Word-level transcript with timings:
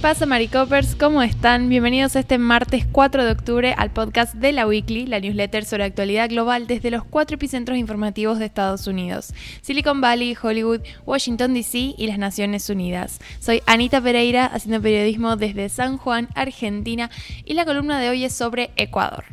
pasa, 0.00 0.26
Maricopers? 0.26 0.94
¿Cómo 0.94 1.22
están? 1.22 1.68
Bienvenidos 1.68 2.14
este 2.14 2.38
martes 2.38 2.86
4 2.90 3.24
de 3.24 3.32
octubre 3.32 3.74
al 3.76 3.90
podcast 3.90 4.34
de 4.34 4.52
la 4.52 4.66
Weekly, 4.66 5.06
la 5.06 5.18
newsletter 5.18 5.64
sobre 5.64 5.84
actualidad 5.84 6.28
global 6.28 6.68
desde 6.68 6.92
los 6.92 7.02
cuatro 7.02 7.34
epicentros 7.34 7.76
informativos 7.76 8.38
de 8.38 8.44
Estados 8.44 8.86
Unidos: 8.86 9.34
Silicon 9.60 10.00
Valley, 10.00 10.36
Hollywood, 10.40 10.82
Washington 11.04 11.52
DC 11.52 11.94
y 11.98 12.06
las 12.06 12.18
Naciones 12.18 12.70
Unidas. 12.70 13.18
Soy 13.40 13.60
Anita 13.66 14.00
Pereira, 14.00 14.46
haciendo 14.46 14.80
periodismo 14.80 15.36
desde 15.36 15.68
San 15.68 15.96
Juan, 15.96 16.28
Argentina, 16.34 17.10
y 17.44 17.54
la 17.54 17.64
columna 17.64 17.98
de 17.98 18.10
hoy 18.10 18.24
es 18.24 18.32
sobre 18.32 18.70
Ecuador. 18.76 19.24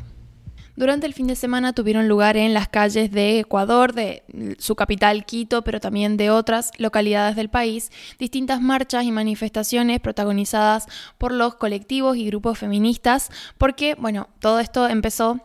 Durante 0.76 1.08
el 1.08 1.14
fin 1.14 1.28
de 1.28 1.38
semana 1.38 1.72
tuvieron 1.72 2.10
lugar 2.10 2.36
en 2.36 2.54
las 2.54 2.68
calles 2.68 3.10
de 3.12 3.40
Ecuador, 3.40 3.94
de 3.94 4.24
su 4.60 4.76
capital 4.76 5.26
Quito, 5.26 5.64
pero 5.64 5.80
también 5.80 6.18
de 6.18 6.30
otras 6.30 6.72
localidades 6.78 7.38
del 7.38 7.50
país, 7.50 7.92
distintas 8.20 8.62
marchas 8.62 9.06
y 9.06 9.12
manifestaciones 9.12 10.02
protagonizadas 10.02 10.88
por 11.18 11.32
los 11.32 11.56
colectivos 11.56 12.18
y 12.18 12.26
grupos 12.26 12.60
feministas, 12.60 13.30
porque, 13.58 13.96
bueno, 13.96 14.28
todo 14.40 14.60
esto 14.60 14.90
empezó 14.90 15.40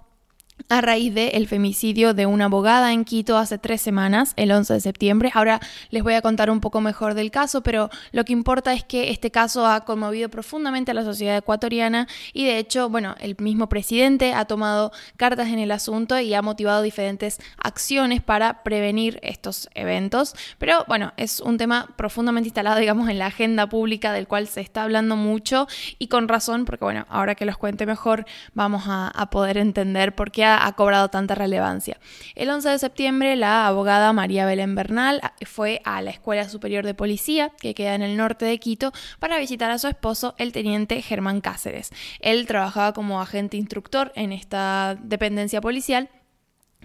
a 0.68 0.80
raíz 0.80 1.14
del 1.14 1.48
femicidio 1.48 2.14
de 2.14 2.26
una 2.26 2.46
abogada 2.46 2.92
en 2.92 3.04
Quito 3.04 3.36
hace 3.36 3.58
tres 3.58 3.80
semanas, 3.80 4.32
el 4.36 4.52
11 4.52 4.74
de 4.74 4.80
septiembre. 4.80 5.30
Ahora 5.34 5.60
les 5.90 6.02
voy 6.02 6.14
a 6.14 6.22
contar 6.22 6.50
un 6.50 6.60
poco 6.60 6.80
mejor 6.80 7.14
del 7.14 7.30
caso, 7.30 7.62
pero 7.62 7.90
lo 8.12 8.24
que 8.24 8.32
importa 8.32 8.72
es 8.72 8.84
que 8.84 9.10
este 9.10 9.30
caso 9.30 9.66
ha 9.66 9.84
conmovido 9.84 10.28
profundamente 10.28 10.90
a 10.90 10.94
la 10.94 11.04
sociedad 11.04 11.36
ecuatoriana 11.36 12.08
y 12.32 12.44
de 12.44 12.58
hecho, 12.58 12.88
bueno, 12.88 13.14
el 13.20 13.36
mismo 13.38 13.68
presidente 13.68 14.34
ha 14.34 14.44
tomado 14.44 14.92
cartas 15.16 15.48
en 15.48 15.58
el 15.58 15.70
asunto 15.70 16.18
y 16.18 16.34
ha 16.34 16.42
motivado 16.42 16.82
diferentes 16.82 17.40
acciones 17.56 18.22
para 18.22 18.62
prevenir 18.62 19.18
estos 19.22 19.68
eventos. 19.74 20.34
Pero 20.58 20.84
bueno, 20.88 21.12
es 21.16 21.40
un 21.40 21.58
tema 21.58 21.88
profundamente 21.96 22.48
instalado, 22.48 22.78
digamos, 22.78 23.08
en 23.08 23.18
la 23.18 23.26
agenda 23.26 23.68
pública 23.68 24.12
del 24.12 24.26
cual 24.26 24.46
se 24.46 24.60
está 24.60 24.82
hablando 24.82 25.16
mucho 25.16 25.66
y 25.98 26.08
con 26.08 26.28
razón, 26.28 26.64
porque 26.64 26.84
bueno, 26.84 27.06
ahora 27.08 27.34
que 27.34 27.44
los 27.44 27.56
cuente 27.56 27.86
mejor 27.86 28.26
vamos 28.54 28.84
a, 28.86 29.08
a 29.08 29.30
poder 29.30 29.56
entender 29.58 30.14
por 30.14 30.30
qué 30.30 30.49
ha 30.56 30.72
cobrado 30.72 31.08
tanta 31.08 31.34
relevancia. 31.34 31.98
El 32.34 32.50
11 32.50 32.68
de 32.70 32.78
septiembre, 32.78 33.36
la 33.36 33.66
abogada 33.66 34.12
María 34.12 34.46
Belén 34.46 34.74
Bernal 34.74 35.20
fue 35.46 35.80
a 35.84 36.02
la 36.02 36.10
Escuela 36.10 36.48
Superior 36.48 36.84
de 36.84 36.94
Policía, 36.94 37.52
que 37.60 37.74
queda 37.74 37.94
en 37.94 38.02
el 38.02 38.16
norte 38.16 38.44
de 38.44 38.58
Quito, 38.58 38.92
para 39.18 39.38
visitar 39.38 39.70
a 39.70 39.78
su 39.78 39.88
esposo, 39.88 40.34
el 40.38 40.52
teniente 40.52 41.02
Germán 41.02 41.40
Cáceres. 41.40 41.90
Él 42.20 42.46
trabajaba 42.46 42.92
como 42.92 43.20
agente 43.20 43.56
instructor 43.56 44.12
en 44.14 44.32
esta 44.32 44.96
dependencia 45.00 45.60
policial 45.60 46.08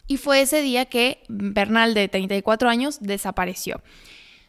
y 0.08 0.18
fue 0.18 0.42
ese 0.42 0.62
día 0.62 0.86
que 0.86 1.24
Bernal, 1.28 1.94
de 1.94 2.08
34 2.08 2.70
años, 2.70 3.00
desapareció. 3.02 3.82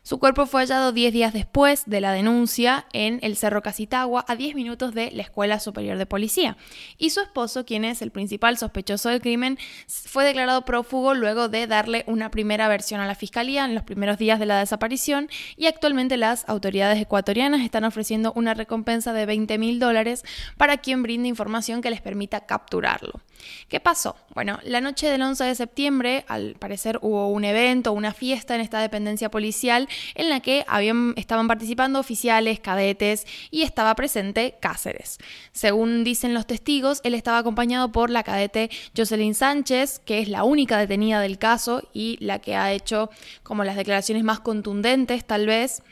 Su 0.07 0.21
cuerpo 0.21 0.47
fue 0.47 0.61
hallado 0.61 0.93
10 0.93 1.13
días 1.13 1.33
después 1.33 1.83
de 1.87 2.01
la 2.01 2.13
denuncia 2.13 2.87
en 2.93 3.19
el 3.23 3.37
Cerro 3.37 3.61
Casitagua, 3.61 4.25
a 4.29 4.37
10 4.37 4.55
minutos 4.55 4.95
de 4.95 5.11
la 5.11 5.23
Escuela 5.23 5.59
Superior 5.59 5.99
de 5.99 6.07
Policía. 6.07 6.57
Y 6.97 7.11
su 7.11 7.21
esposo, 7.21 7.65
quien 7.65 7.85
es 7.85 8.03
el 8.03 8.13
principal 8.13 8.57
sospechoso 8.57 9.09
del 9.09 9.21
crimen, 9.21 9.59
fue 9.89 10.25
declarado 10.25 10.65
prófugo 10.65 11.15
luego 11.15 11.49
de 11.49 11.67
darle 11.67 12.05
una 12.07 12.31
primera 12.31 12.69
versión 12.69 13.01
a 13.01 13.07
la 13.09 13.17
fiscalía 13.17 13.65
en 13.65 13.75
los 13.75 13.83
primeros 13.83 14.17
días 14.17 14.39
de 14.39 14.47
la 14.47 14.61
desaparición 14.61 15.29
y 15.57 15.67
actualmente 15.67 16.17
las 16.17 16.49
autoridades 16.49 17.03
ecuatorianas 17.03 17.63
están 17.63 17.83
ofreciendo 17.83 18.33
una 18.37 18.55
recompensa 18.55 19.13
de 19.13 19.27
20 19.27 19.59
mil 19.59 19.81
dólares 19.81 20.23
para 20.57 20.77
quien 20.77 21.03
brinde 21.03 21.27
información 21.27 21.81
que 21.83 21.91
les 21.91 22.01
permita 22.01 22.47
capturarlo. 22.47 23.23
¿Qué 23.69 23.81
pasó? 23.81 24.17
Bueno, 24.35 24.59
la 24.65 24.81
noche 24.81 25.09
del 25.09 25.23
11 25.23 25.45
de 25.45 25.55
septiembre, 25.55 26.25
al 26.29 26.55
parecer 26.55 26.99
hubo 27.03 27.29
un 27.29 27.45
evento, 27.45 27.93
una 27.93 28.13
fiesta 28.13 28.55
en 28.55 28.61
esta 28.61 28.81
dependencia 28.81 29.31
policial 29.31 29.89
en 30.15 30.29
la 30.29 30.41
que 30.41 30.65
habían, 30.69 31.15
estaban 31.17 31.49
participando 31.49 31.99
oficiales, 31.99 32.61
cadetes 32.61 33.27
y 33.51 33.63
estaba 33.63 33.95
presente 33.95 34.57
Cáceres. 34.61 35.19
Según 35.53 36.05
dicen 36.05 36.35
los 36.35 36.47
testigos, 36.47 37.01
él 37.05 37.15
estaba 37.15 37.39
acompañado 37.39 37.91
por 37.93 38.11
la 38.11 38.23
cadete 38.23 38.71
Jocelyn 38.97 39.35
Sánchez, 39.35 40.01
que 40.05 40.21
es 40.21 40.29
la 40.29 40.45
única 40.45 40.79
detenida 40.79 41.21
del 41.21 41.39
caso 41.39 41.83
y 41.93 42.19
la 42.21 42.39
que 42.39 42.57
ha 42.57 42.73
hecho 42.73 43.11
como 43.43 43.65
las 43.65 43.77
declaraciones 43.77 44.25
más 44.25 44.41
contundentes 44.41 45.25
tal 45.25 45.47
vez 45.47 45.83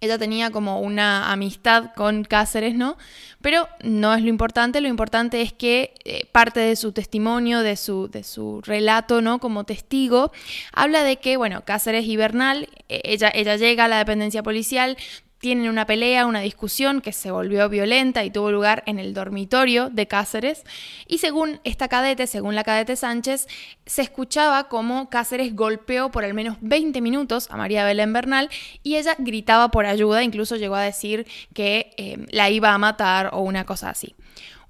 ella 0.00 0.18
tenía 0.18 0.50
como 0.50 0.80
una 0.80 1.32
amistad 1.32 1.92
con 1.94 2.24
Cáceres, 2.24 2.74
¿no? 2.74 2.96
Pero 3.40 3.68
no 3.82 4.14
es 4.14 4.22
lo 4.22 4.28
importante, 4.28 4.80
lo 4.80 4.88
importante 4.88 5.40
es 5.42 5.52
que 5.52 5.94
eh, 6.04 6.26
parte 6.32 6.60
de 6.60 6.76
su 6.76 6.92
testimonio, 6.92 7.60
de 7.60 7.76
su, 7.76 8.08
de 8.08 8.24
su 8.24 8.60
relato, 8.62 9.22
¿no? 9.22 9.38
Como 9.38 9.64
testigo, 9.64 10.32
habla 10.72 11.02
de 11.04 11.16
que, 11.16 11.36
bueno, 11.36 11.64
Cáceres 11.64 12.04
y 12.04 12.16
eh, 12.16 12.66
ella, 12.88 13.30
ella 13.34 13.56
llega 13.56 13.84
a 13.84 13.88
la 13.88 13.98
dependencia 13.98 14.42
policial, 14.42 14.96
tienen 15.38 15.68
una 15.68 15.86
pelea, 15.86 16.26
una 16.26 16.40
discusión 16.40 17.00
que 17.00 17.12
se 17.12 17.30
volvió 17.30 17.68
violenta 17.68 18.24
y 18.24 18.30
tuvo 18.30 18.50
lugar 18.50 18.82
en 18.86 18.98
el 18.98 19.14
dormitorio 19.14 19.90
de 19.90 20.06
Cáceres. 20.06 20.64
Y 21.06 21.18
según 21.18 21.60
esta 21.64 21.88
cadete, 21.88 22.26
según 22.26 22.54
la 22.54 22.64
cadete 22.64 22.96
Sánchez, 22.96 23.46
se 23.84 24.02
escuchaba 24.02 24.68
como 24.68 25.10
Cáceres 25.10 25.54
golpeó 25.54 26.10
por 26.10 26.24
al 26.24 26.34
menos 26.34 26.56
20 26.60 27.00
minutos 27.00 27.48
a 27.50 27.56
María 27.56 27.84
Belén 27.84 28.12
Bernal 28.12 28.50
y 28.82 28.96
ella 28.96 29.14
gritaba 29.18 29.70
por 29.70 29.86
ayuda, 29.86 30.22
incluso 30.22 30.56
llegó 30.56 30.76
a 30.76 30.82
decir 30.82 31.26
que 31.54 31.92
eh, 31.96 32.26
la 32.30 32.50
iba 32.50 32.72
a 32.72 32.78
matar 32.78 33.30
o 33.32 33.40
una 33.40 33.64
cosa 33.64 33.90
así 33.90 34.14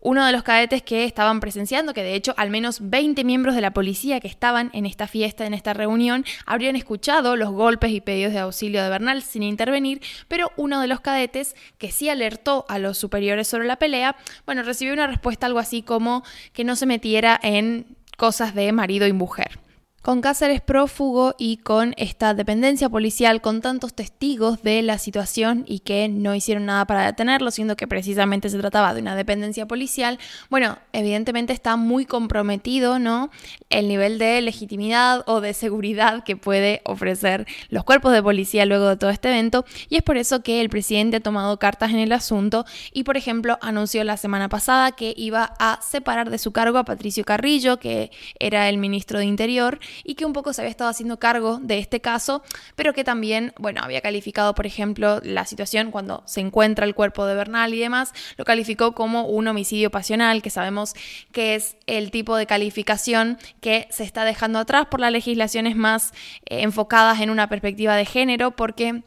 uno 0.01 0.25
de 0.25 0.33
los 0.33 0.43
cadetes 0.43 0.83
que 0.83 1.05
estaban 1.05 1.41
presenciando, 1.41 1.95
que 1.95 2.03
de 2.03 2.15
hecho 2.15 2.35
al 2.37 2.51
menos 2.51 2.79
20 2.81 3.25
miembros 3.25 3.55
de 3.55 3.61
la 3.61 3.73
policía 3.73 4.21
que 4.21 4.29
estaban 4.29 4.71
en 4.73 4.87
esta 4.87 5.07
fiesta, 5.07 5.47
en 5.47 5.55
esta 5.55 5.75
reunión, 5.75 6.25
habrían 6.45 6.77
escuchado 6.77 7.37
los 7.37 7.51
golpes 7.51 7.91
y 7.91 8.01
pedidos 8.01 8.33
de 8.33 8.41
auxilio 8.41 8.83
de 8.83 8.91
Bernal 8.91 9.23
sin 9.23 9.43
intervenir, 9.43 10.01
pero 10.29 10.53
uno 10.57 10.81
de 10.81 10.87
los 10.87 11.01
cadetes 11.01 11.57
que 11.79 11.91
sí 11.91 12.09
alertó 12.09 12.67
a 12.69 12.79
los 12.79 12.99
superiores 12.99 13.49
sobre 13.49 13.67
la 13.67 13.77
pelea, 13.77 14.17
bueno, 14.45 14.63
recibió 14.63 14.93
una 14.93 15.07
respuesta 15.07 15.47
algo 15.47 15.59
así 15.59 15.83
como 15.83 16.23
que 16.53 16.65
no 16.65 16.77
se 16.77 16.87
metiera 16.87 17.39
en 17.43 17.97
cosas 18.17 18.55
de 18.55 18.73
marido 18.73 19.07
y 19.07 19.13
mujer 19.13 19.66
con 20.07 20.21
Cáceres 20.21 20.61
prófugo 20.61 21.35
y 21.37 21.57
con 21.57 21.93
esta 21.97 22.33
dependencia 22.33 22.89
policial, 22.89 23.41
con 23.41 23.61
tantos 23.61 23.93
testigos 23.93 24.63
de 24.63 24.81
la 24.83 24.99
situación 24.99 25.65
y 25.67 25.81
que 25.81 26.07
no 26.07 26.33
hicieron 26.33 26.67
nada 26.67 26.85
para 26.85 27.05
detenerlo, 27.05 27.51
siendo 27.51 27.77
que 27.77 27.89
precisamente 27.89 28.49
se 28.49 28.57
trataba 28.57 28.95
de 28.95 29.01
una 29.01 29.17
dependencia 29.17 29.67
policial, 29.67 30.21
bueno, 30.49 30.79
evidentemente 30.93 31.53
está 31.53 31.75
muy 31.75 32.07
comprometido, 32.07 33.01
¿no? 33.01 33.33
El 33.69 33.89
nivel 33.89 34.21
de 34.21 34.41
legitimidad 34.43 35.25
o 35.27 35.41
de 35.41 35.55
seguridad 35.55 36.23
que 36.23 36.37
puede 36.37 36.83
ofrecer 36.85 37.45
los 37.69 37.83
cuerpos 37.83 38.13
de 38.13 38.23
policía 38.23 38.65
luego 38.65 38.87
de 38.87 38.97
todo 38.97 39.11
este 39.11 39.31
evento, 39.31 39.65
y 39.89 39.97
es 39.97 40.05
por 40.05 40.19
eso 40.19 40.41
que 40.41 40.61
el 40.61 40.69
presidente 40.69 41.17
ha 41.17 41.21
tomado 41.21 41.59
cartas 41.59 41.91
en 41.91 41.99
el 41.99 42.13
asunto 42.13 42.65
y, 42.93 43.03
por 43.03 43.17
ejemplo, 43.17 43.59
anunció 43.61 44.05
la 44.05 44.17
semana 44.17 44.49
pasada 44.49 44.93
que 44.93 45.15
iba 45.17 45.57
a 45.59 45.81
separar 45.83 46.31
de 46.31 46.39
su 46.39 46.53
cargo 46.53 46.79
a 46.79 46.85
Patricio 46.85 47.25
Carrillo, 47.25 47.81
que 47.81 48.13
era 48.39 48.69
el 48.69 48.79
ministro 48.79 49.19
de 49.19 49.25
Interior, 49.25 49.81
y 50.05 50.15
que 50.15 50.25
un 50.25 50.33
poco 50.33 50.53
se 50.53 50.63
había 50.63 50.71
estado 50.71 50.91
haciendo 50.91 51.19
cargo 51.19 51.59
de 51.61 51.79
este 51.79 52.01
caso, 52.01 52.43
pero 52.75 52.93
que 52.93 53.05
también, 53.05 53.53
bueno, 53.59 53.81
había 53.83 54.01
calificado, 54.01 54.55
por 54.55 54.67
ejemplo, 54.67 55.21
la 55.23 55.45
situación 55.45 55.91
cuando 55.91 56.23
se 56.27 56.41
encuentra 56.41 56.87
el 56.87 56.95
cuerpo 56.95 57.27
de 57.27 57.35
Bernal 57.35 57.75
y 57.75 57.79
demás, 57.79 58.13
lo 58.37 58.45
calificó 58.45 58.93
como 58.93 59.27
un 59.27 59.49
homicidio 59.49 59.91
pasional, 59.91 60.43
que 60.43 60.51
sabemos 60.51 60.95
que 61.33 61.55
es 61.55 61.77
el 61.87 62.11
tipo 62.11 62.37
de 62.37 62.47
calificación 62.47 63.39
que 63.61 63.89
se 63.91 64.05
está 64.05 64.25
dejando 64.25 64.59
atrás 64.59 64.87
por 64.87 65.01
las 65.01 65.13
legislaciones 65.13 65.77
más 65.77 66.13
eh, 66.47 66.63
enfocadas 66.63 67.21
en 67.21 67.31
una 67.31 67.49
perspectiva 67.49 67.97
de 67.97 68.05
género, 68.05 68.53
porque 68.57 69.03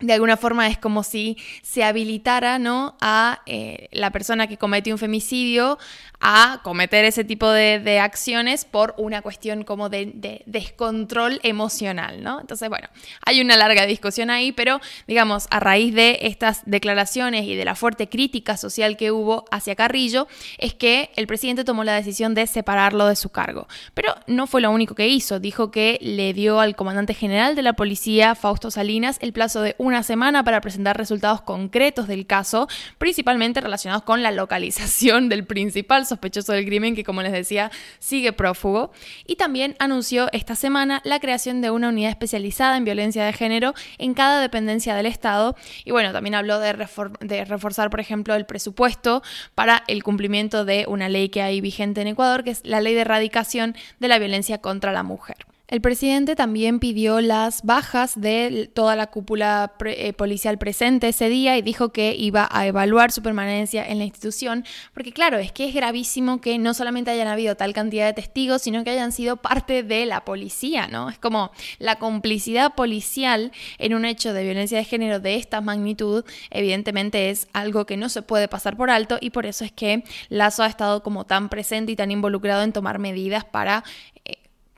de 0.00 0.12
alguna 0.12 0.36
forma 0.36 0.66
es 0.68 0.76
como 0.76 1.02
si 1.02 1.38
se 1.62 1.82
habilitara 1.82 2.58
¿no? 2.58 2.96
a 3.00 3.40
eh, 3.46 3.88
la 3.92 4.10
persona 4.10 4.46
que 4.46 4.58
cometió 4.58 4.92
un 4.94 4.98
femicidio 4.98 5.78
a 6.20 6.60
cometer 6.62 7.04
ese 7.04 7.24
tipo 7.24 7.50
de, 7.50 8.00
acciones 8.00 8.64
por 8.64 8.94
una 8.98 9.22
cuestión 9.22 9.64
como 9.64 9.88
de, 9.88 10.42
descontrol 10.46 11.40
emocional, 11.42 12.22
¿no? 12.22 12.40
Entonces, 12.40 12.68
bueno, 12.68 12.88
hay 13.24 13.40
una 13.40 13.56
larga 13.56 13.86
discusión 13.86 14.30
ahí, 14.30 14.52
pero 14.52 14.80
digamos, 15.06 15.46
a 15.50 15.60
raíz 15.60 15.94
de 15.94 16.18
estas 16.22 16.62
declaraciones 16.66 17.44
y 17.44 17.54
de 17.54 17.64
la 17.64 17.74
fuerte 17.74 18.08
crítica 18.08 18.56
social 18.56 18.96
que 18.96 19.10
hubo 19.12 19.44
hacia 19.50 19.76
Carrillo, 19.76 20.26
es 20.58 20.74
que 20.74 21.10
el 21.16 21.26
presidente 21.26 21.64
tomó 21.64 21.84
la 21.84 21.94
decisión 21.94 22.34
de 22.34 22.46
separarlo 22.46 23.06
de 23.06 23.16
su 23.16 23.30
cargo. 23.30 23.66
Pero 23.94 24.14
no 24.26 24.46
fue 24.46 24.60
lo 24.60 24.70
único 24.70 24.94
que 24.94 25.08
hizo, 25.08 25.40
dijo 25.40 25.70
que 25.70 25.98
le 26.00 26.32
dio 26.32 26.60
al 26.60 26.76
comandante 26.76 27.14
general 27.14 27.56
de 27.56 27.62
la 27.62 27.74
policía, 27.74 28.34
Fausto 28.34 28.70
Salinas, 28.70 29.18
el 29.20 29.32
plazo 29.32 29.62
de 29.62 29.74
una 29.86 30.02
semana 30.02 30.42
para 30.42 30.60
presentar 30.60 30.96
resultados 30.96 31.40
concretos 31.42 32.08
del 32.08 32.26
caso, 32.26 32.68
principalmente 32.98 33.60
relacionados 33.60 34.02
con 34.02 34.22
la 34.22 34.32
localización 34.32 35.28
del 35.28 35.46
principal 35.46 36.06
sospechoso 36.06 36.52
del 36.52 36.66
crimen 36.66 36.96
que, 36.96 37.04
como 37.04 37.22
les 37.22 37.32
decía, 37.32 37.70
sigue 37.98 38.32
prófugo. 38.32 38.90
Y 39.26 39.36
también 39.36 39.76
anunció 39.78 40.28
esta 40.32 40.56
semana 40.56 41.00
la 41.04 41.20
creación 41.20 41.60
de 41.60 41.70
una 41.70 41.88
unidad 41.88 42.10
especializada 42.10 42.76
en 42.76 42.84
violencia 42.84 43.24
de 43.24 43.32
género 43.32 43.74
en 43.98 44.14
cada 44.14 44.40
dependencia 44.40 44.94
del 44.94 45.06
Estado. 45.06 45.56
Y 45.84 45.92
bueno, 45.92 46.12
también 46.12 46.34
habló 46.34 46.58
de, 46.58 46.74
de 47.20 47.44
reforzar, 47.44 47.88
por 47.90 48.00
ejemplo, 48.00 48.34
el 48.34 48.44
presupuesto 48.44 49.22
para 49.54 49.84
el 49.86 50.02
cumplimiento 50.02 50.64
de 50.64 50.84
una 50.88 51.08
ley 51.08 51.28
que 51.28 51.42
hay 51.42 51.60
vigente 51.60 52.00
en 52.00 52.08
Ecuador, 52.08 52.42
que 52.42 52.50
es 52.50 52.64
la 52.64 52.80
ley 52.80 52.94
de 52.94 53.02
erradicación 53.02 53.76
de 54.00 54.08
la 54.08 54.18
violencia 54.18 54.58
contra 54.58 54.92
la 54.92 55.02
mujer. 55.02 55.36
El 55.68 55.80
presidente 55.80 56.36
también 56.36 56.78
pidió 56.78 57.20
las 57.20 57.64
bajas 57.64 58.20
de 58.20 58.70
toda 58.72 58.94
la 58.94 59.08
cúpula 59.08 59.72
eh, 59.84 60.12
policial 60.12 60.58
presente 60.58 61.08
ese 61.08 61.28
día 61.28 61.58
y 61.58 61.62
dijo 61.62 61.88
que 61.88 62.14
iba 62.14 62.48
a 62.52 62.68
evaluar 62.68 63.10
su 63.10 63.20
permanencia 63.20 63.84
en 63.84 63.98
la 63.98 64.04
institución, 64.04 64.64
porque 64.94 65.10
claro, 65.10 65.38
es 65.38 65.50
que 65.50 65.66
es 65.68 65.74
gravísimo 65.74 66.40
que 66.40 66.56
no 66.58 66.72
solamente 66.72 67.10
hayan 67.10 67.26
habido 67.26 67.56
tal 67.56 67.72
cantidad 67.72 68.06
de 68.06 68.12
testigos, 68.12 68.62
sino 68.62 68.84
que 68.84 68.90
hayan 68.90 69.10
sido 69.10 69.38
parte 69.38 69.82
de 69.82 70.06
la 70.06 70.24
policía, 70.24 70.86
¿no? 70.86 71.10
Es 71.10 71.18
como 71.18 71.50
la 71.80 71.96
complicidad 71.96 72.76
policial 72.76 73.50
en 73.78 73.94
un 73.94 74.04
hecho 74.04 74.32
de 74.32 74.44
violencia 74.44 74.78
de 74.78 74.84
género 74.84 75.18
de 75.18 75.34
esta 75.34 75.60
magnitud, 75.60 76.24
evidentemente 76.50 77.30
es 77.30 77.48
algo 77.52 77.86
que 77.86 77.96
no 77.96 78.08
se 78.08 78.22
puede 78.22 78.46
pasar 78.46 78.76
por 78.76 78.88
alto 78.88 79.18
y 79.20 79.30
por 79.30 79.46
eso 79.46 79.64
es 79.64 79.72
que 79.72 80.04
Lazo 80.28 80.62
ha 80.62 80.68
estado 80.68 81.02
como 81.02 81.26
tan 81.26 81.48
presente 81.48 81.90
y 81.90 81.96
tan 81.96 82.12
involucrado 82.12 82.62
en 82.62 82.72
tomar 82.72 83.00
medidas 83.00 83.44
para 83.44 83.82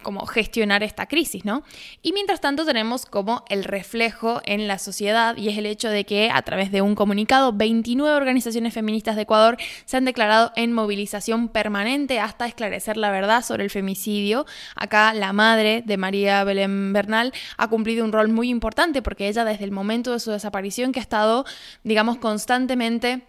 como 0.02 0.26
gestionar 0.26 0.82
esta 0.82 1.06
crisis, 1.06 1.44
¿no? 1.44 1.64
Y 2.02 2.12
mientras 2.12 2.40
tanto 2.40 2.64
tenemos 2.64 3.04
como 3.04 3.44
el 3.48 3.64
reflejo 3.64 4.40
en 4.44 4.68
la 4.68 4.78
sociedad 4.78 5.36
y 5.36 5.48
es 5.48 5.58
el 5.58 5.66
hecho 5.66 5.90
de 5.90 6.04
que 6.04 6.30
a 6.30 6.40
través 6.42 6.70
de 6.70 6.82
un 6.82 6.94
comunicado 6.94 7.52
29 7.52 8.16
organizaciones 8.16 8.74
feministas 8.74 9.16
de 9.16 9.22
Ecuador 9.22 9.56
se 9.84 9.96
han 9.96 10.04
declarado 10.04 10.52
en 10.54 10.72
movilización 10.72 11.48
permanente 11.48 12.20
hasta 12.20 12.46
esclarecer 12.46 12.96
la 12.96 13.10
verdad 13.10 13.42
sobre 13.42 13.64
el 13.64 13.70
femicidio. 13.70 14.46
Acá 14.76 15.12
la 15.14 15.32
madre 15.32 15.82
de 15.84 15.96
María 15.96 16.44
Belén 16.44 16.92
Bernal 16.92 17.32
ha 17.56 17.68
cumplido 17.68 18.04
un 18.04 18.12
rol 18.12 18.28
muy 18.28 18.50
importante 18.50 19.02
porque 19.02 19.28
ella 19.28 19.44
desde 19.44 19.64
el 19.64 19.72
momento 19.72 20.12
de 20.12 20.20
su 20.20 20.30
desaparición 20.30 20.92
que 20.92 21.00
ha 21.00 21.02
estado, 21.02 21.44
digamos, 21.82 22.18
constantemente 22.18 23.22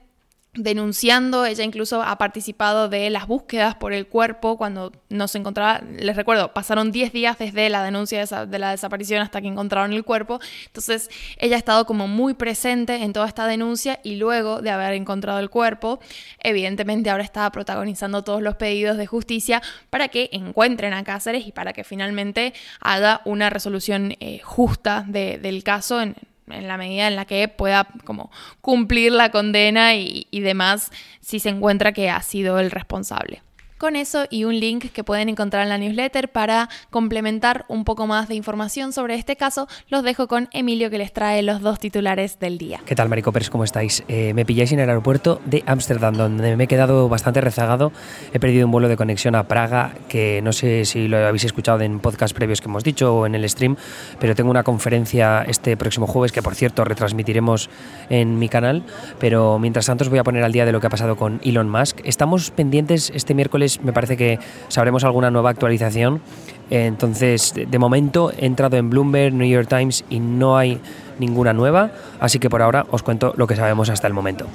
denunciando, 0.55 1.45
ella 1.45 1.63
incluso 1.63 2.01
ha 2.01 2.17
participado 2.17 2.89
de 2.89 3.09
las 3.11 3.27
búsquedas 3.27 3.75
por 3.75 3.93
el 3.93 4.07
cuerpo 4.07 4.57
cuando 4.57 4.91
no 5.09 5.27
se 5.27 5.37
encontraba, 5.37 5.81
les 5.97 6.15
recuerdo, 6.15 6.53
pasaron 6.53 6.91
10 6.91 7.13
días 7.13 7.37
desde 7.37 7.69
la 7.69 7.83
denuncia 7.83 8.25
de, 8.25 8.59
la 8.59 8.71
desaparición 8.71 9.21
hasta 9.21 9.41
que 9.41 9.47
encontraron 9.47 9.93
el 9.93 10.03
cuerpo, 10.03 10.39
entonces 10.65 11.09
ella 11.37 11.55
ha 11.55 11.59
estado 11.59 11.85
como 11.85 12.07
muy 12.07 12.33
presente 12.33 13.03
en 13.03 13.13
toda 13.13 13.27
esta 13.27 13.45
denuncia 13.45 13.99
y 14.03 14.15
luego 14.15 14.61
de 14.61 14.71
haber 14.71 14.95
encontrado 14.95 15.39
el 15.39 15.51
cuerpo, 15.51 15.99
evidentemente 16.39 17.11
ahora 17.11 17.23
está 17.23 17.49
protagonizando 17.51 18.23
todos 18.23 18.41
los 18.41 18.55
pedidos 18.55 18.97
de 18.97 19.05
justicia 19.05 19.61
para 19.91 20.07
que 20.07 20.29
encuentren 20.33 20.93
a 20.93 21.03
Cáceres 21.03 21.45
y 21.45 21.51
para 21.51 21.73
que 21.73 21.83
finalmente 21.83 22.53
haya 22.81 23.21
una 23.25 23.51
resolución 23.51 24.15
eh, 24.19 24.39
justa 24.43 25.05
del 25.07 25.63
caso 25.63 26.01
en 26.49 26.67
la 26.67 26.77
medida 26.77 27.07
en 27.07 27.15
la 27.15 27.25
que 27.25 27.47
pueda 27.47 27.87
como 28.05 28.31
cumplir 28.61 29.11
la 29.11 29.31
condena 29.31 29.95
y, 29.95 30.27
y 30.31 30.39
demás 30.41 30.91
si 31.21 31.39
se 31.39 31.49
encuentra 31.49 31.93
que 31.93 32.09
ha 32.09 32.21
sido 32.21 32.59
el 32.59 32.71
responsable 32.71 33.41
con 33.79 33.95
eso 33.95 34.25
y 34.29 34.43
un 34.43 34.59
link 34.59 34.91
que 34.91 35.03
pueden 35.03 35.29
encontrar 35.29 35.63
en 35.63 35.69
la 35.69 35.77
newsletter 35.77 36.29
para 36.29 36.69
complementar 36.91 37.65
un 37.69 37.85
poco 37.85 38.05
más 38.05 38.27
de 38.27 38.35
información 38.35 38.93
sobre 38.93 39.15
este 39.15 39.37
caso, 39.37 39.67
los 39.87 40.03
dejo 40.03 40.27
con 40.27 40.49
Emilio 40.51 40.89
que 40.89 40.97
les 40.97 41.13
trae 41.13 41.41
los 41.41 41.61
dos 41.61 41.79
titulares 41.79 42.39
del 42.39 42.57
día. 42.57 42.81
¿Qué 42.85 42.93
tal, 42.93 43.07
Maricopers? 43.09 43.49
¿Cómo 43.49 43.63
estáis? 43.63 44.03
Eh, 44.09 44.33
me 44.33 44.45
pilláis 44.45 44.73
en 44.73 44.79
el 44.79 44.89
aeropuerto 44.89 45.41
de 45.45 45.63
Ámsterdam, 45.65 46.13
donde 46.15 46.57
me 46.57 46.65
he 46.65 46.67
quedado 46.67 47.07
bastante 47.07 47.39
rezagado. 47.39 47.93
He 48.33 48.39
perdido 48.39 48.65
un 48.65 48.71
vuelo 48.71 48.89
de 48.89 48.97
conexión 48.97 49.33
a 49.35 49.47
Praga, 49.47 49.93
que 50.09 50.41
no 50.43 50.51
sé 50.51 50.83
si 50.83 51.07
lo 51.07 51.17
habéis 51.25 51.45
escuchado 51.45 51.79
en 51.81 51.99
podcast 51.99 52.35
previos 52.35 52.59
que 52.59 52.67
hemos 52.67 52.83
dicho 52.83 53.15
o 53.15 53.25
en 53.25 53.33
el 53.33 53.49
stream, 53.49 53.77
pero 54.19 54.35
tengo 54.35 54.51
una 54.51 54.63
conferencia 54.63 55.43
este 55.47 55.77
próximo 55.77 56.05
jueves 56.05 56.33
que, 56.33 56.41
por 56.41 56.53
cierto, 56.53 56.83
retransmitiremos 56.83 57.69
en 58.09 58.37
mi 58.39 58.49
canal. 58.49 58.83
Pero 59.19 59.57
mientras 59.57 59.85
tanto, 59.85 60.03
os 60.03 60.09
voy 60.09 60.19
a 60.19 60.23
poner 60.25 60.43
al 60.43 60.51
día 60.51 60.65
de 60.65 60.73
lo 60.73 60.81
que 60.81 60.87
ha 60.87 60.89
pasado 60.89 61.15
con 61.15 61.39
Elon 61.45 61.69
Musk. 61.69 62.01
Estamos 62.03 62.51
pendientes 62.51 63.09
este 63.15 63.33
miércoles 63.33 63.68
me 63.83 63.93
parece 63.93 64.17
que 64.17 64.39
sabremos 64.67 65.03
alguna 65.03 65.29
nueva 65.29 65.51
actualización. 65.51 66.21
Entonces, 66.69 67.53
de 67.55 67.79
momento 67.79 68.31
he 68.37 68.45
entrado 68.45 68.77
en 68.77 68.89
Bloomberg, 68.89 69.33
New 69.33 69.47
York 69.47 69.67
Times 69.67 70.03
y 70.09 70.19
no 70.19 70.57
hay 70.57 70.79
ninguna 71.19 71.53
nueva, 71.53 71.91
así 72.19 72.39
que 72.39 72.49
por 72.49 72.61
ahora 72.61 72.85
os 72.91 73.03
cuento 73.03 73.33
lo 73.37 73.47
que 73.47 73.55
sabemos 73.55 73.89
hasta 73.89 74.07
el 74.07 74.13
momento. 74.13 74.45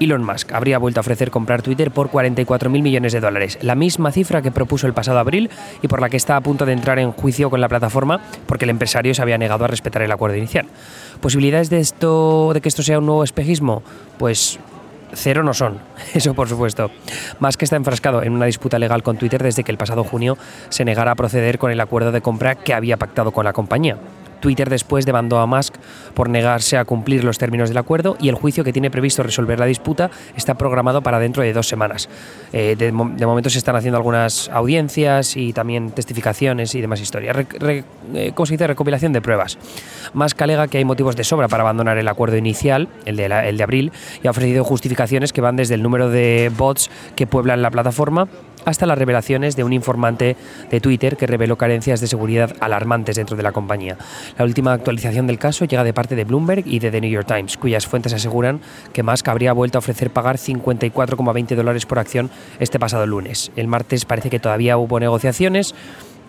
Elon 0.00 0.24
Musk 0.24 0.52
habría 0.52 0.78
vuelto 0.78 1.00
a 1.00 1.02
ofrecer 1.02 1.30
comprar 1.30 1.62
Twitter 1.62 1.90
por 1.90 2.10
44.000 2.10 2.82
millones 2.82 3.12
de 3.12 3.20
dólares, 3.20 3.58
la 3.62 3.74
misma 3.74 4.10
cifra 4.10 4.42
que 4.42 4.50
propuso 4.50 4.86
el 4.86 4.94
pasado 4.94 5.18
abril 5.18 5.50
y 5.80 5.88
por 5.88 6.00
la 6.00 6.08
que 6.08 6.16
está 6.16 6.36
a 6.36 6.40
punto 6.40 6.66
de 6.66 6.72
entrar 6.72 6.98
en 6.98 7.12
juicio 7.12 7.50
con 7.50 7.60
la 7.60 7.68
plataforma 7.68 8.20
porque 8.46 8.64
el 8.64 8.70
empresario 8.70 9.14
se 9.14 9.22
había 9.22 9.38
negado 9.38 9.64
a 9.64 9.68
respetar 9.68 10.02
el 10.02 10.10
acuerdo 10.10 10.36
inicial. 10.36 10.66
¿Posibilidades 11.20 11.70
de 11.70 11.78
esto 11.78 12.52
de 12.52 12.60
que 12.60 12.68
esto 12.68 12.82
sea 12.82 12.98
un 12.98 13.06
nuevo 13.06 13.22
espejismo? 13.22 13.82
Pues 14.18 14.58
cero 15.12 15.42
no 15.42 15.54
son, 15.54 15.78
eso 16.14 16.34
por 16.34 16.48
supuesto. 16.48 16.90
Más 17.38 17.56
está 17.64 17.76
enfrascado 17.76 18.22
en 18.22 18.32
una 18.32 18.46
disputa 18.46 18.78
legal 18.78 19.02
con 19.02 19.16
Twitter 19.16 19.42
desde 19.42 19.64
que 19.64 19.70
el 19.70 19.78
pasado 19.78 20.04
junio 20.04 20.36
se 20.68 20.84
negara 20.84 21.12
a 21.12 21.14
proceder 21.14 21.58
con 21.58 21.70
el 21.70 21.80
acuerdo 21.80 22.12
de 22.12 22.20
compra 22.20 22.54
que 22.56 22.74
había 22.74 22.96
pactado 22.96 23.30
con 23.30 23.44
la 23.44 23.52
compañía. 23.52 23.98
Twitter 24.40 24.68
después 24.68 25.06
demandó 25.06 25.38
a 25.38 25.46
Musk 25.46 25.74
por 26.14 26.28
negarse 26.28 26.76
a 26.76 26.84
cumplir 26.84 27.24
los 27.24 27.38
términos 27.38 27.68
del 27.68 27.78
acuerdo 27.78 28.16
y 28.20 28.28
el 28.28 28.34
juicio 28.34 28.64
que 28.64 28.72
tiene 28.72 28.90
previsto 28.90 29.22
resolver 29.22 29.58
la 29.58 29.66
disputa 29.66 30.10
está 30.36 30.54
programado 30.54 31.02
para 31.02 31.18
dentro 31.18 31.42
de 31.42 31.52
dos 31.52 31.68
semanas. 31.68 32.08
Eh, 32.52 32.76
de, 32.76 32.92
momento 32.92 33.50
se 33.50 33.58
están 33.58 33.76
haciendo 33.76 33.96
algunas 33.96 34.48
audiencias 34.50 35.36
y 35.36 35.52
también 35.52 35.90
testificaciones 35.90 36.74
y 36.74 36.80
demás 36.80 37.00
historias. 37.00 37.36
Eh, 37.60 37.84
¿Cómo 38.34 38.46
se 38.46 38.54
dice? 38.54 38.66
Recopilación 38.66 39.12
de 39.12 39.20
pruebas. 39.20 39.58
Musk 40.12 40.40
alega 40.42 40.68
que 40.68 40.78
hay 40.78 40.84
motivos 40.84 41.16
de 41.16 41.24
sobra 41.24 41.48
para 41.48 41.62
abandonar 41.62 41.98
el 41.98 42.08
acuerdo 42.08 42.36
inicial, 42.36 42.88
el 43.04 43.16
de 43.16 43.62
abril, 43.62 43.92
y 44.22 44.26
ha 44.26 44.30
ofrecido 44.30 44.64
justificaciones 44.64 45.32
que 45.32 45.40
van 45.40 45.56
desde 45.56 45.74
el 45.74 45.82
número 45.82 46.10
de 46.10 46.50
bots 46.56 46.90
que 47.16 47.26
pueblan 47.26 47.62
la 47.62 47.70
plataforma 47.70 48.28
hasta 48.64 48.86
las 48.86 48.98
revelaciones 48.98 49.56
de 49.56 49.64
un 49.64 49.72
informante 49.72 50.36
de 50.70 50.80
Twitter 50.80 51.16
que 51.16 51.26
reveló 51.26 51.56
carencias 51.56 52.00
de 52.00 52.06
seguridad 52.06 52.54
alarmantes 52.60 53.16
dentro 53.16 53.36
de 53.36 53.42
la 53.42 53.52
compañía. 53.52 53.96
La 54.38 54.44
última 54.44 54.72
actualización 54.72 55.26
del 55.26 55.38
caso 55.38 55.64
llega 55.64 55.84
de 55.84 55.92
parte 55.92 56.16
de 56.16 56.24
Bloomberg 56.24 56.66
y 56.66 56.78
de 56.78 56.90
The 56.90 57.00
New 57.00 57.10
York 57.10 57.26
Times, 57.26 57.56
cuyas 57.56 57.86
fuentes 57.86 58.12
aseguran 58.12 58.60
que 58.92 59.02
Musk 59.02 59.28
habría 59.28 59.52
vuelto 59.52 59.78
a 59.78 59.80
ofrecer 59.80 60.10
pagar 60.10 60.36
54,20 60.36 61.54
dólares 61.54 61.86
por 61.86 61.98
acción 61.98 62.30
este 62.60 62.78
pasado 62.78 63.06
lunes. 63.06 63.50
El 63.56 63.68
martes 63.68 64.04
parece 64.04 64.30
que 64.30 64.40
todavía 64.40 64.76
hubo 64.76 65.00
negociaciones. 65.00 65.74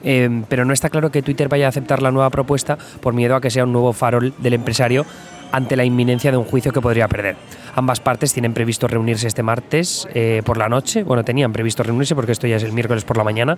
Eh, 0.05 0.43
pero 0.49 0.65
no 0.65 0.73
está 0.73 0.89
claro 0.89 1.11
que 1.11 1.21
Twitter 1.21 1.47
vaya 1.47 1.67
a 1.67 1.69
aceptar 1.69 2.01
la 2.01 2.11
nueva 2.11 2.29
propuesta 2.29 2.77
por 2.99 3.13
miedo 3.13 3.37
a 3.37 3.41
que 3.41 3.49
sea 3.49 3.63
un 3.63 3.71
nuevo 3.71 3.93
farol 3.93 4.33
del 4.39 4.53
empresario 4.53 5.05
ante 5.53 5.77
la 5.77 5.85
inminencia 5.85 6.31
de 6.31 6.37
un 6.37 6.43
juicio 6.43 6.73
que 6.73 6.81
podría 6.81 7.07
perder. 7.07 7.37
Ambas 7.75 7.99
partes 7.99 8.33
tienen 8.33 8.53
previsto 8.53 8.87
reunirse 8.87 9.27
este 9.27 9.41
martes 9.41 10.07
eh, 10.13 10.43
por 10.45 10.57
la 10.57 10.69
noche. 10.69 11.03
Bueno, 11.03 11.23
tenían 11.23 11.51
previsto 11.51 11.81
reunirse 11.81 12.13
porque 12.13 12.31
esto 12.31 12.45
ya 12.45 12.57
es 12.57 12.63
el 12.63 12.71
miércoles 12.71 13.03
por 13.03 13.17
la 13.17 13.23
mañana, 13.23 13.57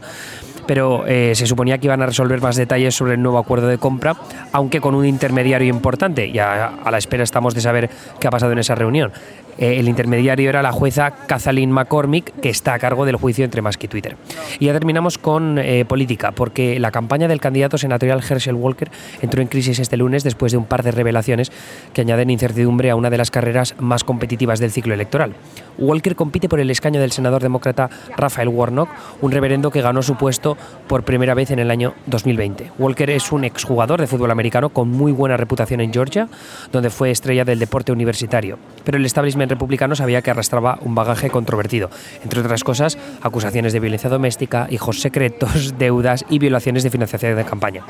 pero 0.65 1.05
eh, 1.05 1.33
se 1.35 1.45
suponía 1.45 1.77
que 1.79 1.87
iban 1.87 2.01
a 2.01 2.05
resolver 2.05 2.41
más 2.41 2.55
detalles 2.55 2.95
sobre 2.95 3.15
el 3.15 3.21
nuevo 3.21 3.37
acuerdo 3.37 3.67
de 3.67 3.77
compra, 3.77 4.15
aunque 4.53 4.79
con 4.79 4.95
un 4.95 5.05
intermediario 5.05 5.67
importante. 5.67 6.31
Ya 6.31 6.67
a 6.67 6.91
la 6.91 6.97
espera 6.97 7.23
estamos 7.23 7.53
de 7.55 7.61
saber 7.61 7.89
qué 8.19 8.27
ha 8.27 8.31
pasado 8.31 8.53
en 8.53 8.59
esa 8.59 8.73
reunión. 8.75 9.11
Eh, 9.57 9.79
el 9.79 9.87
intermediario 9.87 10.49
era 10.49 10.61
la 10.61 10.71
jueza 10.71 11.11
Kathleen 11.11 11.71
McCormick, 11.71 12.39
que 12.39 12.49
está 12.49 12.73
a 12.73 12.79
cargo 12.79 13.05
del 13.05 13.17
juicio 13.17 13.43
entre 13.43 13.61
Musk 13.61 13.83
y 13.83 13.87
Twitter. 13.89 14.15
Y 14.59 14.65
ya 14.65 14.73
terminamos 14.73 15.17
con 15.17 15.59
política, 15.87 16.31
porque 16.31 16.79
la 16.79 16.91
campaña 16.91 17.27
del 17.27 17.41
candidato 17.41 17.77
senatorial 17.77 18.23
Herschel 18.27 18.55
Walker 18.55 18.89
entró 19.21 19.41
en 19.41 19.47
crisis 19.47 19.79
este 19.79 19.97
lunes 19.97 20.23
después 20.23 20.53
de 20.53 20.57
un 20.57 20.65
par 20.65 20.83
de 20.83 20.91
revelaciones 20.91 21.51
que 21.93 22.01
añaden 22.01 22.29
incertidumbre 22.29 22.89
a 22.89 22.95
una 22.95 23.09
de 23.09 23.17
las 23.17 23.31
carreras 23.31 23.75
más 23.79 24.04
competitivas 24.05 24.59
del 24.59 24.71
ciclo 24.71 24.93
electoral. 24.93 25.35
Walker 25.77 26.15
compite 26.15 26.47
por 26.47 26.59
el 26.59 26.71
escaño 26.71 27.01
del 27.01 27.11
senador 27.11 27.41
demócrata 27.41 27.89
Rafael 28.15 28.47
Warnock, 28.47 28.89
un 29.21 29.31
reverendo 29.31 29.71
que 29.71 29.81
ganó 29.81 30.01
su 30.01 30.15
puesto 30.15 30.57
por 30.87 31.03
primera 31.03 31.33
vez 31.33 31.51
en 31.51 31.59
el 31.59 31.71
año 31.71 31.93
2020. 32.05 32.71
Walker 32.77 33.09
es 33.09 33.31
un 33.31 33.43
exjugador 33.43 33.99
de 33.99 34.07
fútbol 34.07 34.31
americano 34.31 34.69
con 34.69 34.89
muy 34.89 35.11
buena 35.11 35.37
reputación 35.37 35.81
en 35.81 35.91
Georgia, 35.91 36.29
donde 36.71 36.89
fue 36.89 37.11
estrella 37.11 37.43
del 37.43 37.59
deporte 37.59 37.91
universitario. 37.91 38.57
Pero 38.83 38.97
el 38.97 39.05
establishment 39.05 39.51
republicano 39.51 39.95
sabía 39.95 40.21
que 40.21 40.31
arrastraba 40.31 40.79
un 40.81 40.95
bagaje 40.95 41.29
controvertido, 41.29 41.89
entre 42.23 42.39
otras 42.39 42.63
cosas, 42.63 42.97
acusaciones 43.21 43.73
de 43.73 43.79
violencia 43.79 44.09
doméstica, 44.09 44.67
hijos 44.69 45.01
secretos, 45.01 45.75
deudas 45.77 46.25
y 46.29 46.39
violaciones 46.39 46.83
de 46.83 46.89
financiación 46.89 47.35
de 47.35 47.45
campaña. 47.45 47.83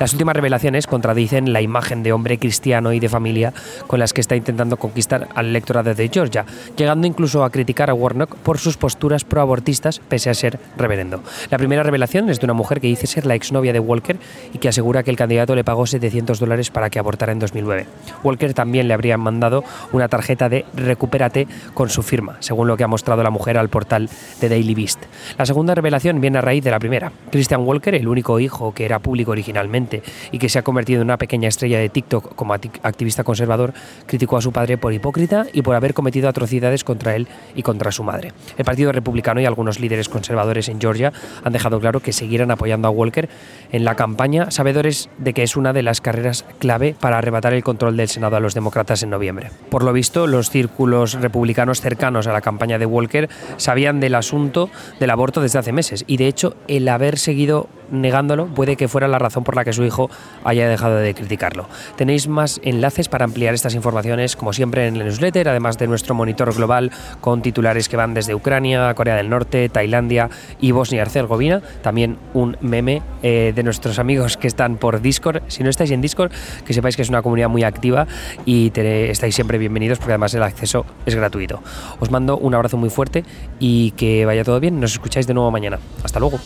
Las 0.00 0.12
últimas 0.12 0.36
revelaciones 0.36 0.86
contradicen 0.86 1.52
la 1.52 1.60
imagen 1.60 2.02
de 2.02 2.12
hombre 2.12 2.38
cristiano 2.38 2.92
y 2.92 3.00
de 3.00 3.08
familia 3.08 3.52
con 3.86 3.98
las 3.98 4.12
que 4.12 4.20
está 4.20 4.36
intentando 4.36 4.76
conquistar 4.76 5.28
al 5.34 5.52
electorado 5.56 5.94
de 5.94 6.08
Georgia, 6.12 6.44
llegando 6.76 7.06
incluso 7.06 7.44
a 7.44 7.50
criticar 7.50 7.90
a 7.90 7.94
Warnock 7.94 8.36
por 8.36 8.58
sus 8.58 8.76
posturas 8.76 9.24
proabortistas 9.24 10.00
pese 10.00 10.30
a 10.30 10.34
ser 10.34 10.58
reverendo. 10.76 11.22
La 11.50 11.58
primera 11.58 11.82
revelación 11.82 12.28
es 12.28 12.40
de 12.40 12.46
una 12.46 12.52
mujer 12.52 12.80
que 12.80 12.86
dice 12.88 13.06
ser 13.06 13.26
la 13.26 13.34
exnovia 13.34 13.72
de 13.72 13.80
Walker 13.80 14.16
y 14.52 14.58
que 14.58 14.68
asegura 14.68 15.02
que 15.02 15.10
el 15.10 15.16
candidato 15.16 15.54
le 15.54 15.64
pagó 15.64 15.86
700 15.86 16.38
dólares 16.38 16.70
para 16.70 16.90
que 16.90 16.98
abortara 16.98 17.32
en 17.32 17.38
2009. 17.38 17.86
Walker 18.22 18.54
también 18.54 18.88
le 18.88 18.94
habría 18.94 19.16
mandado 19.16 19.64
una 19.92 20.08
tarjeta 20.08 20.48
de 20.48 20.64
recupérate 20.74 21.46
con 21.74 21.88
su 21.88 22.02
firma, 22.02 22.36
según 22.40 22.68
lo 22.68 22.76
que 22.76 22.84
ha 22.84 22.88
mostrado 22.88 23.22
la 23.22 23.30
mujer 23.30 23.58
al 23.58 23.68
portal 23.68 24.08
de 24.40 24.48
Daily 24.48 24.74
Beast. 24.74 25.02
La 25.38 25.46
segunda 25.46 25.74
revelación 25.74 26.20
viene 26.20 26.38
a 26.38 26.42
raíz 26.42 26.62
de 26.62 26.70
la 26.70 26.78
primera. 26.78 27.12
Christian 27.30 27.62
Walker, 27.62 27.94
el 27.94 28.08
único 28.08 28.38
hijo 28.40 28.74
que 28.74 28.84
era 28.84 28.98
público 28.98 29.30
originalmente 29.30 30.02
y 30.32 30.38
que 30.38 30.48
se 30.48 30.58
ha 30.58 30.62
convertido 30.62 31.00
en 31.00 31.06
una 31.06 31.18
pequeña 31.18 31.48
estrella 31.48 31.78
de 31.78 31.88
TikTok 31.88 32.34
como 32.34 32.54
activista 32.54 33.24
conservador, 33.24 33.72
criticó 34.06 34.36
a 34.36 34.42
su 34.42 34.52
padre 34.52 34.78
por 34.78 34.92
hipócrita 34.92 35.45
Y 35.52 35.62
por 35.62 35.74
haber 35.74 35.94
cometido 35.94 36.28
atrocidades 36.28 36.84
contra 36.84 37.16
él 37.16 37.28
y 37.54 37.62
contra 37.62 37.92
su 37.92 38.04
madre. 38.04 38.32
El 38.56 38.64
Partido 38.64 38.92
Republicano 38.92 39.40
y 39.40 39.46
algunos 39.46 39.80
líderes 39.80 40.08
conservadores 40.08 40.68
en 40.68 40.80
Georgia 40.80 41.12
han 41.44 41.52
dejado 41.52 41.80
claro 41.80 42.00
que 42.00 42.12
seguirán 42.12 42.50
apoyando 42.50 42.88
a 42.88 42.90
Walker 42.90 43.28
en 43.72 43.84
la 43.84 43.94
campaña, 43.94 44.50
sabedores 44.50 45.08
de 45.18 45.32
que 45.32 45.42
es 45.42 45.56
una 45.56 45.72
de 45.72 45.82
las 45.82 46.00
carreras 46.00 46.44
clave 46.58 46.94
para 46.98 47.18
arrebatar 47.18 47.54
el 47.54 47.64
control 47.64 47.96
del 47.96 48.08
Senado 48.08 48.36
a 48.36 48.40
los 48.40 48.54
demócratas 48.54 49.02
en 49.02 49.10
noviembre. 49.10 49.50
Por 49.70 49.84
lo 49.84 49.92
visto, 49.92 50.26
los 50.26 50.50
círculos 50.50 51.14
republicanos 51.14 51.80
cercanos 51.80 52.26
a 52.26 52.32
la 52.32 52.40
campaña 52.40 52.78
de 52.78 52.86
Walker 52.86 53.28
sabían 53.56 54.00
del 54.00 54.14
asunto 54.14 54.70
del 55.00 55.10
aborto 55.10 55.40
desde 55.40 55.58
hace 55.58 55.72
meses 55.72 56.04
y 56.06 56.16
de 56.16 56.28
hecho 56.28 56.56
el 56.68 56.88
haber 56.88 57.18
seguido 57.18 57.68
negándolo 57.90 58.46
puede 58.46 58.76
que 58.76 58.88
fuera 58.88 59.08
la 59.08 59.18
razón 59.18 59.44
por 59.44 59.56
la 59.56 59.64
que 59.64 59.72
su 59.72 59.84
hijo 59.84 60.10
haya 60.44 60.68
dejado 60.68 60.96
de 60.96 61.14
criticarlo. 61.14 61.68
Tenéis 61.96 62.28
más 62.28 62.60
enlaces 62.62 63.08
para 63.08 63.24
ampliar 63.24 63.54
estas 63.54 63.74
informaciones, 63.74 64.36
como 64.36 64.52
siempre, 64.52 64.86
en 64.86 64.98
la 64.98 65.04
newsletter, 65.04 65.48
además 65.48 65.78
de 65.78 65.86
nuestro 65.86 66.14
monitor 66.14 66.54
global 66.54 66.90
con 67.20 67.42
titulares 67.42 67.88
que 67.88 67.96
van 67.96 68.14
desde 68.14 68.34
Ucrania, 68.34 68.92
Corea 68.94 69.16
del 69.16 69.28
Norte, 69.28 69.68
Tailandia 69.68 70.30
y 70.60 70.72
Bosnia-Herzegovina. 70.72 71.62
También 71.82 72.18
un 72.34 72.56
meme 72.60 73.02
eh, 73.22 73.52
de 73.54 73.62
nuestros 73.62 73.98
amigos 73.98 74.36
que 74.36 74.46
están 74.46 74.76
por 74.76 75.00
Discord. 75.00 75.42
Si 75.48 75.62
no 75.62 75.70
estáis 75.70 75.90
en 75.90 76.00
Discord, 76.00 76.32
que 76.64 76.72
sepáis 76.72 76.96
que 76.96 77.02
es 77.02 77.08
una 77.08 77.22
comunidad 77.22 77.48
muy 77.48 77.64
activa 77.64 78.06
y 78.44 78.72
estáis 78.76 79.34
siempre 79.34 79.58
bienvenidos 79.58 79.98
porque 79.98 80.12
además 80.12 80.34
el 80.34 80.42
acceso 80.42 80.84
es 81.04 81.14
gratuito. 81.14 81.62
Os 82.00 82.10
mando 82.10 82.36
un 82.38 82.54
abrazo 82.54 82.76
muy 82.76 82.90
fuerte 82.90 83.24
y 83.58 83.92
que 83.92 84.24
vaya 84.26 84.44
todo 84.44 84.60
bien. 84.60 84.80
Nos 84.80 84.92
escucháis 84.92 85.26
de 85.26 85.34
nuevo 85.34 85.50
mañana. 85.50 85.78
Hasta 86.02 86.20
luego. 86.20 86.38